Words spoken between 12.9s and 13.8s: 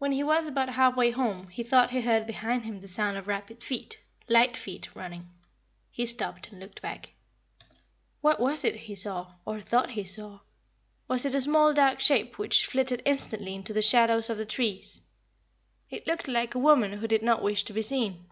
instantly into the